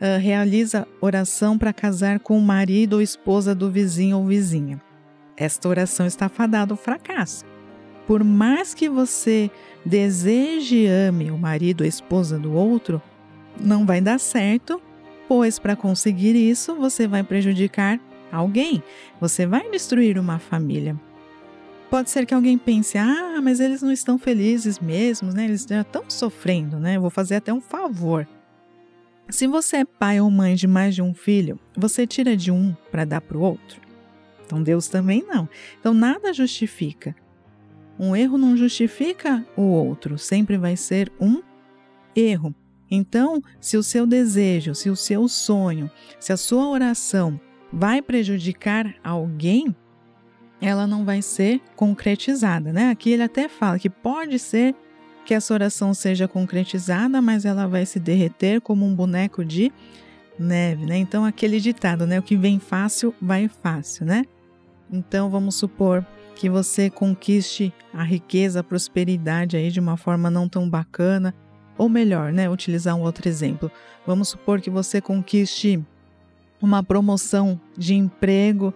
uh, 0.00 0.20
realiza 0.20 0.86
oração 1.00 1.58
para 1.58 1.72
casar 1.72 2.20
com 2.20 2.38
o 2.38 2.42
marido 2.42 2.94
ou 2.94 3.02
esposa 3.02 3.54
do 3.54 3.70
vizinho 3.70 4.18
ou 4.18 4.26
vizinha. 4.26 4.80
Esta 5.36 5.68
oração 5.68 6.06
está 6.06 6.28
fadada 6.28 6.72
ao 6.72 6.76
fracasso. 6.76 7.44
Por 8.06 8.24
mais 8.24 8.74
que 8.74 8.88
você 8.88 9.50
deseje 9.84 10.76
e 10.76 10.86
ame 10.86 11.30
o 11.30 11.38
marido 11.38 11.82
ou 11.82 11.84
a 11.84 11.88
esposa 11.88 12.38
do 12.38 12.52
outro, 12.52 13.00
não 13.60 13.84
vai 13.84 14.00
dar 14.00 14.18
certo, 14.18 14.80
pois 15.28 15.58
para 15.58 15.76
conseguir 15.76 16.34
isso 16.34 16.74
você 16.74 17.06
vai 17.06 17.22
prejudicar 17.22 18.00
alguém, 18.32 18.82
você 19.20 19.46
vai 19.46 19.70
destruir 19.70 20.18
uma 20.18 20.38
família. 20.38 20.98
Pode 21.90 22.10
ser 22.10 22.26
que 22.26 22.34
alguém 22.34 22.58
pense: 22.58 22.98
ah, 22.98 23.40
mas 23.42 23.60
eles 23.60 23.82
não 23.82 23.90
estão 23.90 24.18
felizes 24.18 24.78
mesmo, 24.78 25.32
né? 25.32 25.44
Eles 25.44 25.66
já 25.68 25.80
estão 25.80 26.04
sofrendo, 26.08 26.78
né? 26.78 26.96
Eu 26.96 27.00
vou 27.00 27.10
fazer 27.10 27.36
até 27.36 27.52
um 27.52 27.60
favor. 27.60 28.26
Se 29.30 29.46
você 29.46 29.78
é 29.78 29.84
pai 29.84 30.20
ou 30.20 30.30
mãe 30.30 30.54
de 30.54 30.66
mais 30.66 30.94
de 30.94 31.02
um 31.02 31.12
filho, 31.12 31.58
você 31.76 32.06
tira 32.06 32.36
de 32.36 32.50
um 32.50 32.74
para 32.90 33.04
dar 33.04 33.20
para 33.20 33.36
o 33.36 33.42
outro? 33.42 33.80
Então 34.44 34.62
Deus 34.62 34.88
também 34.88 35.22
não. 35.26 35.48
Então 35.78 35.92
nada 35.92 36.32
justifica. 36.32 37.14
Um 37.98 38.14
erro 38.14 38.38
não 38.38 38.56
justifica 38.56 39.44
o 39.56 39.62
outro, 39.62 40.16
sempre 40.16 40.56
vai 40.56 40.76
ser 40.76 41.12
um 41.20 41.42
erro. 42.14 42.54
Então, 42.90 43.42
se 43.60 43.76
o 43.76 43.82
seu 43.82 44.06
desejo, 44.06 44.74
se 44.74 44.88
o 44.88 44.96
seu 44.96 45.28
sonho, 45.28 45.90
se 46.18 46.32
a 46.32 46.36
sua 46.36 46.68
oração 46.68 47.38
vai 47.72 48.00
prejudicar 48.00 48.94
alguém, 49.04 49.74
ela 50.60 50.86
não 50.86 51.04
vai 51.04 51.22
ser 51.22 51.60
concretizada, 51.76 52.72
né? 52.72 52.90
Aqui 52.90 53.10
ele 53.10 53.22
até 53.22 53.48
fala 53.48 53.78
que 53.78 53.88
pode 53.88 54.38
ser 54.38 54.74
que 55.24 55.34
essa 55.34 55.52
oração 55.52 55.92
seja 55.92 56.26
concretizada, 56.26 57.20
mas 57.20 57.44
ela 57.44 57.66
vai 57.66 57.84
se 57.84 58.00
derreter 58.00 58.60
como 58.60 58.86
um 58.86 58.94
boneco 58.94 59.44
de 59.44 59.70
neve, 60.38 60.86
né? 60.86 60.96
Então 60.96 61.24
aquele 61.24 61.60
ditado, 61.60 62.06
né? 62.06 62.18
O 62.18 62.22
que 62.22 62.36
vem 62.36 62.58
fácil 62.58 63.14
vai 63.20 63.48
fácil, 63.48 64.06
né? 64.06 64.24
Então 64.90 65.28
vamos 65.28 65.56
supor 65.56 66.04
que 66.34 66.48
você 66.48 66.88
conquiste 66.88 67.72
a 67.92 68.02
riqueza, 68.02 68.60
a 68.60 68.64
prosperidade 68.64 69.56
aí 69.56 69.70
de 69.70 69.80
uma 69.80 69.96
forma 69.96 70.30
não 70.30 70.48
tão 70.48 70.68
bacana, 70.68 71.34
ou 71.76 71.88
melhor, 71.88 72.32
né, 72.32 72.48
utilizar 72.48 72.94
um 72.96 73.02
outro 73.02 73.28
exemplo. 73.28 73.70
Vamos 74.06 74.28
supor 74.28 74.60
que 74.60 74.70
você 74.70 75.00
conquiste 75.00 75.84
uma 76.60 76.82
promoção 76.82 77.60
de 77.76 77.94
emprego 77.94 78.72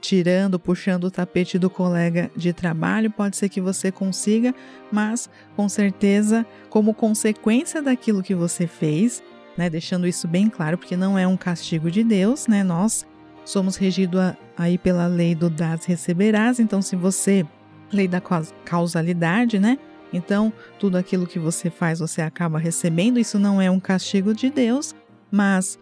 tirando, 0.00 0.58
puxando 0.58 1.04
o 1.04 1.10
tapete 1.10 1.58
do 1.58 1.68
colega 1.68 2.30
de 2.36 2.52
trabalho, 2.52 3.10
pode 3.10 3.36
ser 3.36 3.48
que 3.48 3.60
você 3.60 3.92
consiga, 3.92 4.54
mas 4.90 5.28
com 5.54 5.68
certeza, 5.68 6.46
como 6.68 6.94
consequência 6.94 7.82
daquilo 7.82 8.22
que 8.22 8.34
você 8.34 8.66
fez, 8.66 9.22
né, 9.56 9.68
deixando 9.68 10.06
isso 10.06 10.26
bem 10.26 10.48
claro, 10.48 10.78
porque 10.78 10.96
não 10.96 11.18
é 11.18 11.26
um 11.26 11.36
castigo 11.36 11.90
de 11.90 12.02
Deus, 12.02 12.46
né? 12.46 12.64
Nós 12.64 13.06
somos 13.44 13.76
regidos 13.76 14.20
aí 14.56 14.78
pela 14.78 15.06
lei 15.06 15.34
do 15.34 15.50
das 15.50 15.84
receberás, 15.84 16.58
então 16.58 16.80
se 16.80 16.96
você 16.96 17.46
lei 17.92 18.08
da 18.08 18.20
causalidade, 18.64 19.58
né? 19.58 19.78
Então, 20.12 20.52
tudo 20.78 20.96
aquilo 20.96 21.26
que 21.26 21.38
você 21.38 21.70
faz, 21.70 22.00
você 22.00 22.20
acaba 22.20 22.58
recebendo. 22.58 23.18
Isso 23.18 23.38
não 23.38 23.60
é 23.60 23.70
um 23.70 23.78
castigo 23.78 24.34
de 24.34 24.50
Deus, 24.50 24.94
mas 25.30 25.78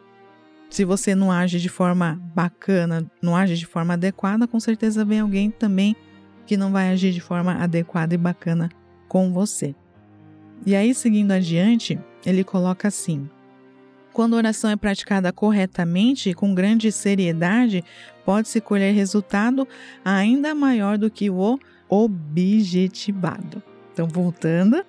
se 0.70 0.85
você 0.85 1.14
não 1.14 1.33
age 1.33 1.59
de 1.59 1.68
forma 1.68 2.20
bacana, 2.35 3.11
não 3.22 3.35
age 3.35 3.57
de 3.57 3.66
forma 3.66 3.94
adequada, 3.94 4.46
com 4.46 4.61
certeza 4.61 5.04
vem 5.04 5.20
alguém 5.20 5.50
também 5.50 5.96
que 6.46 6.57
não 6.57 6.72
vai 6.72 6.90
agir 6.90 7.12
de 7.12 7.20
forma 7.20 7.54
adequada 7.54 8.14
e 8.14 8.18
bacana 8.18 8.70
com 9.07 9.33
você. 9.33 9.74
E 10.66 10.74
aí, 10.74 10.94
seguindo 10.94 11.33
adiante, 11.33 11.98
ele 12.24 12.42
coloca 12.42 12.88
assim: 12.88 13.28
quando 14.12 14.35
a 14.35 14.38
oração 14.38 14.70
é 14.70 14.76
praticada 14.76 15.33
corretamente 15.33 16.31
e 16.31 16.35
com 16.35 16.54
grande 16.54 16.90
seriedade, 16.90 17.85
pode-se 18.24 18.61
colher 18.61 18.94
resultado 18.94 19.66
ainda 20.04 20.54
maior 20.54 20.98
do 20.98 21.11
que 21.11 21.31
o 21.31 21.59
objetivado. 21.88 23.62
Então, 23.92 24.07
voltando, 24.07 24.85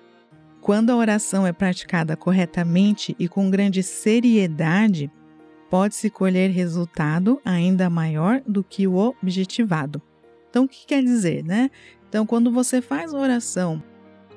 quando 0.60 0.90
a 0.90 0.96
oração 0.96 1.46
é 1.46 1.52
praticada 1.52 2.16
corretamente 2.16 3.14
e 3.18 3.28
com 3.28 3.50
grande 3.50 3.82
seriedade, 3.82 5.10
pode-se 5.70 6.10
colher 6.10 6.50
resultado 6.50 7.40
ainda 7.44 7.88
maior 7.88 8.42
do 8.46 8.62
que 8.64 8.88
o 8.88 8.96
objetivado. 8.96 10.02
Então, 10.50 10.64
o 10.64 10.68
que 10.68 10.84
quer 10.84 11.02
dizer, 11.02 11.44
né? 11.44 11.70
Então, 12.08 12.26
quando 12.26 12.50
você 12.50 12.82
faz 12.82 13.14
oração 13.14 13.80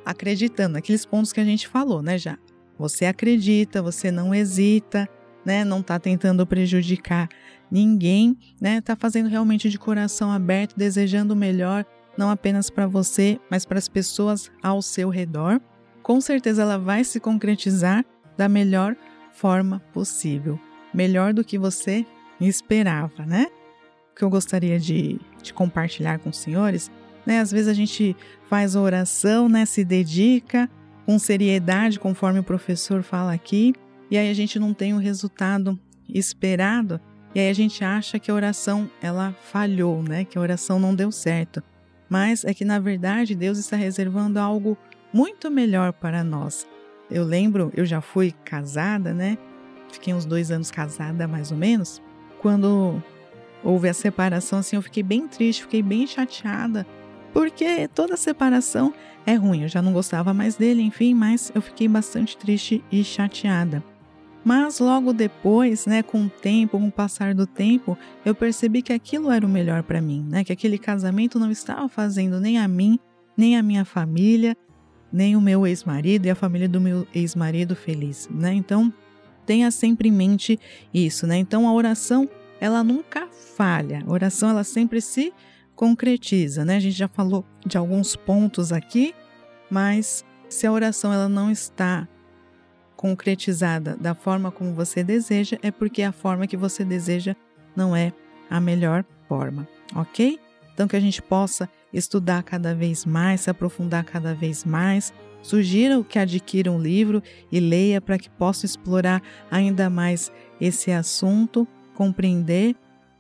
acreditando 0.06 0.74
naqueles 0.74 1.06
pontos 1.06 1.34
que 1.34 1.40
a 1.40 1.46
gente 1.46 1.68
falou, 1.68 2.04
né, 2.04 2.20
já. 2.20 2.38
Você 2.78 3.06
acredita, 3.06 3.82
você 3.82 4.12
não 4.12 4.34
hesita, 4.34 5.10
né? 5.44 5.64
Não 5.64 5.80
está 5.80 5.98
tentando 5.98 6.46
prejudicar 6.46 7.28
ninguém, 7.72 8.38
né? 8.62 8.80
Tá 8.82 8.96
fazendo 8.96 9.30
realmente 9.30 9.70
de 9.70 9.80
coração 9.80 10.32
aberto, 10.32 10.78
desejando 10.78 11.34
o 11.34 11.38
melhor, 11.38 11.86
não 12.16 12.30
apenas 12.30 12.70
para 12.70 12.86
você, 12.86 13.40
mas 13.50 13.66
para 13.66 13.80
as 13.80 13.88
pessoas 13.88 14.52
ao 14.62 14.82
seu 14.82 15.10
redor. 15.10 15.60
Com 16.04 16.22
certeza 16.22 16.62
ela 16.62 16.78
vai 16.78 17.04
se 17.04 17.20
concretizar 17.20 18.06
da 18.38 18.50
melhor 18.50 18.96
forma 19.32 19.80
possível 19.94 20.60
melhor 20.94 21.34
do 21.34 21.44
que 21.44 21.58
você 21.58 22.06
esperava, 22.40 23.26
né? 23.26 23.48
O 24.12 24.16
que 24.16 24.24
eu 24.24 24.30
gostaria 24.30 24.80
de, 24.80 25.20
de 25.42 25.54
compartilhar 25.54 26.20
com 26.20 26.30
os 26.30 26.38
senhores, 26.38 26.92
né? 27.26 27.40
Às 27.40 27.52
vezes 27.52 27.68
a 27.68 27.74
gente 27.74 28.16
faz 28.50 28.76
oração, 28.76 29.50
né? 29.50 29.66
Se 29.66 29.84
dedica 29.84 30.70
com 31.06 31.18
seriedade, 31.20 32.00
conforme 32.00 32.40
o 32.40 32.44
professor 32.44 33.04
fala 33.04 33.34
aqui, 33.34 33.74
e 34.10 34.18
aí 34.18 34.30
a 34.30 34.34
gente 34.34 34.60
não 34.60 34.74
tem 34.74 34.94
o 34.94 34.98
resultado 34.98 35.80
esperado, 36.08 37.00
e 37.34 37.40
aí 37.40 37.50
a 37.50 37.54
gente 37.54 37.84
acha 37.84 38.20
que 38.20 38.30
a 38.30 38.34
oração 38.34 38.90
ela 39.02 39.36
falhou, 39.52 40.04
né? 40.04 40.24
Que 40.24 40.38
a 40.38 40.42
oração 40.42 40.80
não 40.80 40.94
deu 40.94 41.12
certo. 41.12 41.64
Mas 42.08 42.46
é 42.46 42.54
que 42.54 42.64
na 42.64 42.78
verdade 42.80 43.34
Deus 43.34 43.58
está 43.58 43.76
reservando 43.76 44.40
algo 44.40 44.78
muito 45.12 45.50
melhor 45.50 45.94
para 45.94 46.24
nós. 46.24 46.68
Eu 47.10 47.24
lembro, 47.24 47.72
eu 47.76 47.86
já 47.86 48.02
fui 48.02 48.34
casada, 48.46 49.14
né? 49.14 49.38
Fiquei 49.94 50.14
uns 50.14 50.26
dois 50.26 50.52
anos 50.52 50.70
casada, 50.70 51.28
mais 51.28 51.52
ou 51.52 51.58
menos. 51.58 52.02
Quando 52.42 53.02
houve 53.64 53.88
a 53.88 53.94
separação, 53.94 54.60
assim, 54.60 54.76
eu 54.76 54.82
fiquei 54.82 55.04
bem 55.04 55.28
triste, 55.28 55.64
fiquei 55.64 55.82
bem 55.82 56.06
chateada, 56.06 56.86
porque 57.34 57.88
toda 57.88 58.18
separação 58.18 58.94
é 59.26 59.36
ruim. 59.36 59.64
Eu 59.64 59.70
já 59.70 59.82
não 59.82 59.94
gostava 59.94 60.34
mais 60.34 60.56
dele, 60.56 60.82
enfim, 60.82 61.14
mas 61.14 61.52
eu 61.56 61.62
fiquei 61.62 61.88
bastante 61.88 62.38
triste 62.38 62.84
e 62.92 63.04
chateada. 63.04 63.84
Mas 64.44 64.80
logo 64.80 65.14
depois, 65.14 65.86
né, 65.86 66.04
com 66.04 66.26
o 66.26 66.30
tempo, 66.30 66.78
com 66.78 66.88
o 66.88 66.92
passar 66.92 67.34
do 67.34 67.48
tempo, 67.48 67.98
eu 68.26 68.36
percebi 68.36 68.82
que 68.82 68.92
aquilo 68.92 69.32
era 69.32 69.46
o 69.46 69.50
melhor 69.50 69.84
para 69.84 70.02
mim, 70.02 70.26
né? 70.30 70.44
Que 70.44 70.52
aquele 70.52 70.78
casamento 70.78 71.40
não 71.40 71.50
estava 71.50 71.88
fazendo 71.88 72.42
nem 72.42 72.58
a 72.58 72.68
mim, 72.68 73.00
nem 73.38 73.58
a 73.58 73.64
minha 73.64 73.86
família, 73.86 74.58
nem 75.12 75.36
o 75.38 75.42
meu 75.42 75.66
ex-marido 75.66 76.26
e 76.26 76.30
a 76.30 76.36
família 76.36 76.68
do 76.68 76.82
meu 76.82 77.08
ex-marido 77.16 77.74
feliz, 77.74 78.28
né? 78.30 78.54
Então, 78.54 78.92
tenha 79.46 79.70
sempre 79.72 80.10
em 80.10 80.12
mente 80.12 80.60
isso, 80.94 81.28
né? 81.28 81.38
Então 81.38 81.68
a 81.68 81.74
oração, 81.74 82.30
ela 82.60 82.84
nunca 82.84 83.28
falha. 83.56 84.04
A 84.06 84.12
oração 84.12 84.50
ela 84.50 84.64
sempre 84.64 85.02
se 85.02 85.34
concretiza, 85.76 86.64
né? 86.64 86.78
A 86.78 86.80
gente 86.80 86.98
já 86.98 87.08
falou 87.08 87.46
de 87.66 87.78
alguns 87.78 88.16
pontos 88.16 88.72
aqui, 88.72 89.14
mas 89.70 90.24
se 90.50 90.68
a 90.68 90.72
oração 90.72 91.12
ela 91.12 91.28
não 91.28 91.52
está 91.52 92.08
concretizada 92.96 93.98
da 93.98 94.16
forma 94.16 94.52
como 94.52 94.74
você 94.74 95.04
deseja, 95.04 95.58
é 95.62 95.72
porque 95.72 96.04
a 96.04 96.12
forma 96.12 96.48
que 96.48 96.56
você 96.56 96.86
deseja 96.86 97.36
não 97.76 97.96
é 97.96 98.14
a 98.50 98.62
melhor 98.62 99.04
forma, 99.28 99.68
ok? 99.96 100.40
Então 100.74 100.88
que 100.88 100.96
a 100.96 101.00
gente 101.00 101.22
possa 101.22 101.70
estudar 101.94 102.44
cada 102.44 102.74
vez 102.74 103.06
mais, 103.06 103.42
se 103.42 103.50
aprofundar 103.50 104.04
cada 104.04 104.34
vez 104.34 104.66
mais. 104.66 105.14
Sugiro 105.42 106.04
que 106.04 106.18
adquira 106.18 106.72
um 106.72 106.80
livro 106.80 107.22
e 107.52 107.60
leia 107.60 108.00
para 108.00 108.18
que 108.18 108.30
possa 108.30 108.66
explorar 108.66 109.22
ainda 109.52 109.90
mais 109.90 110.32
esse 110.60 110.92
assunto, 110.92 111.68
compreender 111.94 112.76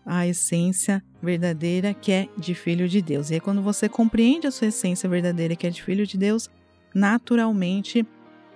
a 0.06 0.28
essência 0.28 1.04
verdadeira 1.22 1.94
que 1.94 2.12
é 2.12 2.28
de 2.38 2.54
filho 2.56 2.88
de 2.88 3.02
Deus. 3.02 3.30
E 3.30 3.36
aí, 3.36 3.40
quando 3.40 3.62
você 3.62 3.88
compreende 3.88 4.48
a 4.48 4.52
sua 4.52 4.68
essência 4.68 5.08
verdadeira 5.08 5.56
que 5.56 5.68
é 5.68 5.70
de 5.70 5.82
filho 5.82 6.06
de 6.06 6.18
Deus, 6.18 6.50
naturalmente, 6.94 8.06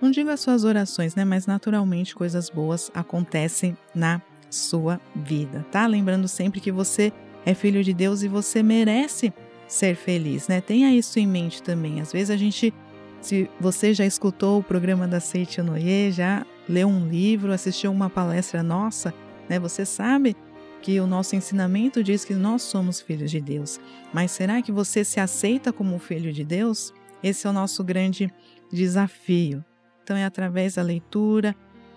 não 0.00 0.10
digo 0.10 0.30
as 0.30 0.40
suas 0.40 0.64
orações, 0.64 1.14
né? 1.14 1.24
Mas 1.24 1.46
naturalmente 1.46 2.14
coisas 2.14 2.50
boas 2.50 2.90
acontecem 2.94 3.76
na 3.94 4.20
sua 4.50 5.00
vida, 5.14 5.66
tá? 5.70 5.86
Lembrando 5.86 6.28
sempre 6.28 6.60
que 6.60 6.72
você 6.72 7.12
é 7.44 7.54
filho 7.54 7.82
de 7.82 7.92
Deus 7.94 8.22
e 8.22 8.28
você 8.28 8.62
merece 8.62 9.32
ser 9.66 9.94
feliz, 9.96 10.48
né? 10.48 10.60
Tenha 10.60 10.92
isso 10.92 11.18
em 11.18 11.26
mente 11.26 11.62
também. 11.62 12.00
Às 12.00 12.12
vezes 12.12 12.30
a 12.30 12.36
gente, 12.36 12.72
se 13.20 13.48
você 13.60 13.92
já 13.92 14.04
escutou 14.04 14.58
o 14.58 14.62
programa 14.62 15.06
da 15.06 15.20
Seite 15.20 15.60
Noye, 15.62 16.10
já 16.10 16.46
leu 16.68 16.88
um 16.88 17.06
livro, 17.08 17.52
assistiu 17.52 17.92
uma 17.92 18.08
palestra 18.08 18.62
nossa, 18.62 19.12
né? 19.48 19.58
Você 19.58 19.84
sabe 19.84 20.34
que 20.80 21.00
o 21.00 21.06
nosso 21.06 21.34
ensinamento 21.36 22.02
diz 22.02 22.24
que 22.24 22.34
nós 22.34 22.62
somos 22.62 23.00
filhos 23.00 23.30
de 23.30 23.40
Deus. 23.40 23.80
Mas 24.12 24.30
será 24.30 24.62
que 24.62 24.72
você 24.72 25.04
se 25.04 25.20
aceita 25.20 25.72
como 25.72 25.98
filho 25.98 26.32
de 26.32 26.44
Deus? 26.44 26.92
Esse 27.22 27.46
é 27.46 27.50
o 27.50 27.52
nosso 27.52 27.82
grande 27.82 28.32
desafio. 28.72 29.64
Então 30.02 30.16
é 30.16 30.24
através 30.24 30.74
da 30.74 30.82
leitura 30.82 31.54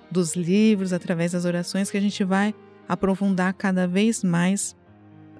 dos 0.09 0.35
livros, 0.35 0.91
através 0.91 1.31
das 1.31 1.45
orações 1.45 1.89
que 1.89 1.97
a 1.97 2.01
gente 2.01 2.23
vai 2.23 2.53
aprofundar 2.87 3.53
cada 3.53 3.87
vez 3.87 4.23
mais 4.23 4.75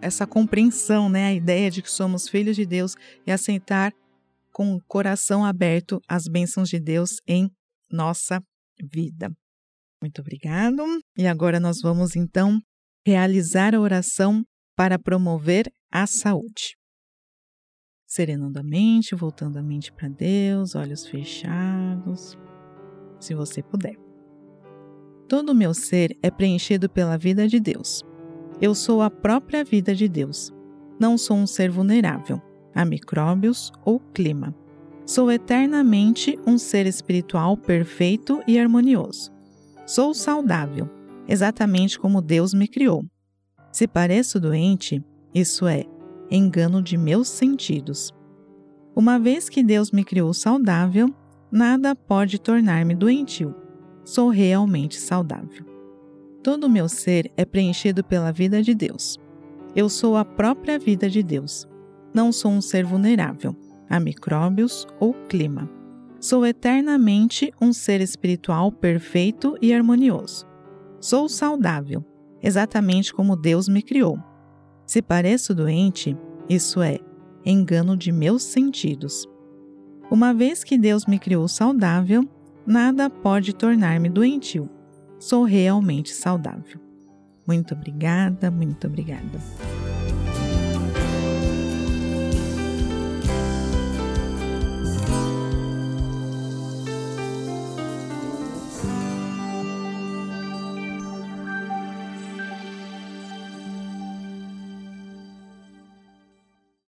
essa 0.01 0.25
compreensão, 0.25 1.09
né, 1.09 1.27
a 1.27 1.33
ideia 1.33 1.69
de 1.69 1.81
que 1.81 1.91
somos 1.91 2.27
filhos 2.27 2.55
de 2.55 2.65
Deus 2.65 2.95
e 3.25 3.31
aceitar 3.31 3.93
com 4.51 4.75
o 4.75 4.81
coração 4.87 5.45
aberto 5.45 6.01
as 6.07 6.27
bênçãos 6.27 6.69
de 6.69 6.79
Deus 6.79 7.17
em 7.27 7.49
nossa 7.89 8.41
vida. 8.91 9.31
Muito 10.01 10.19
obrigado. 10.21 10.83
E 11.17 11.27
agora 11.27 11.59
nós 11.59 11.81
vamos 11.81 12.15
então 12.15 12.59
realizar 13.05 13.75
a 13.75 13.79
oração 13.79 14.43
para 14.75 14.97
promover 14.97 15.71
a 15.91 16.07
saúde. 16.07 16.75
Serenando 18.07 18.59
a 18.59 18.63
mente, 18.63 19.15
voltando 19.15 19.57
a 19.57 19.63
mente 19.63 19.91
para 19.91 20.09
Deus, 20.09 20.75
olhos 20.75 21.05
fechados, 21.05 22.37
se 23.19 23.33
você 23.33 23.63
puder. 23.63 23.95
Todo 25.29 25.51
o 25.51 25.55
meu 25.55 25.73
ser 25.73 26.17
é 26.21 26.29
preenchido 26.29 26.89
pela 26.89 27.17
vida 27.17 27.47
de 27.47 27.59
Deus. 27.59 28.03
Eu 28.61 28.75
sou 28.75 29.01
a 29.01 29.09
própria 29.09 29.63
vida 29.63 29.95
de 29.95 30.07
Deus. 30.07 30.53
Não 30.99 31.17
sou 31.17 31.35
um 31.35 31.47
ser 31.47 31.71
vulnerável 31.71 32.39
a 32.75 32.85
micróbios 32.85 33.71
ou 33.83 33.99
clima. 34.13 34.55
Sou 35.03 35.31
eternamente 35.31 36.39
um 36.45 36.59
ser 36.59 36.85
espiritual 36.85 37.57
perfeito 37.57 38.39
e 38.47 38.59
harmonioso. 38.59 39.31
Sou 39.87 40.13
saudável, 40.13 40.87
exatamente 41.27 41.99
como 41.99 42.21
Deus 42.21 42.53
me 42.53 42.67
criou. 42.67 43.03
Se 43.71 43.87
pareço 43.87 44.39
doente, 44.39 45.03
isso 45.33 45.67
é 45.67 45.85
engano 46.29 46.83
de 46.83 46.97
meus 46.97 47.27
sentidos. 47.29 48.13
Uma 48.95 49.17
vez 49.17 49.49
que 49.49 49.63
Deus 49.63 49.91
me 49.91 50.03
criou 50.03 50.33
saudável, 50.35 51.09
nada 51.51 51.95
pode 51.95 52.39
tornar-me 52.39 52.93
doentio. 52.93 53.55
Sou 54.05 54.29
realmente 54.29 54.99
saudável. 54.99 55.70
Todo 56.43 56.63
o 56.63 56.69
meu 56.69 56.89
ser 56.89 57.31
é 57.37 57.45
preenchido 57.45 58.03
pela 58.03 58.31
vida 58.31 58.63
de 58.63 58.73
Deus. 58.73 59.19
Eu 59.75 59.87
sou 59.87 60.17
a 60.17 60.25
própria 60.25 60.79
vida 60.79 61.07
de 61.07 61.21
Deus. 61.21 61.67
Não 62.13 62.31
sou 62.31 62.51
um 62.51 62.61
ser 62.61 62.83
vulnerável 62.83 63.55
a 63.87 63.99
micróbios 63.99 64.87
ou 64.99 65.13
clima. 65.13 65.69
Sou 66.19 66.45
eternamente 66.45 67.53
um 67.61 67.71
ser 67.71 68.01
espiritual 68.01 68.71
perfeito 68.71 69.55
e 69.61 69.73
harmonioso. 69.73 70.45
Sou 70.99 71.29
saudável, 71.29 72.03
exatamente 72.41 73.13
como 73.13 73.35
Deus 73.35 73.67
me 73.67 73.81
criou. 73.83 74.17
Se 74.85 75.01
pareço 75.01 75.53
doente, 75.53 76.17
isso 76.49 76.81
é, 76.81 76.99
engano 77.45 77.95
de 77.95 78.11
meus 78.11 78.43
sentidos. 78.43 79.27
Uma 80.09 80.33
vez 80.33 80.63
que 80.63 80.77
Deus 80.77 81.05
me 81.05 81.19
criou 81.19 81.47
saudável, 81.47 82.27
nada 82.65 83.09
pode 83.09 83.53
tornar-me 83.53 84.09
doentio 84.09 84.69
sou 85.21 85.43
realmente 85.43 86.11
saudável. 86.11 86.81
Muito 87.47 87.73
obrigada, 87.73 88.51
muito 88.51 88.87
obrigada. 88.87 89.39